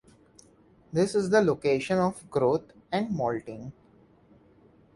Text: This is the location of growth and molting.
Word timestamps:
This 0.91 1.13
is 1.13 1.29
the 1.29 1.43
location 1.43 1.99
of 1.99 2.27
growth 2.31 2.73
and 2.91 3.11
molting. 3.11 3.71